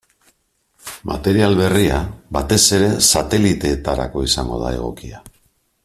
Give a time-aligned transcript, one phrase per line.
[1.09, 1.99] Material berria
[2.37, 5.23] batez ere sateliteetarako izango da egokia.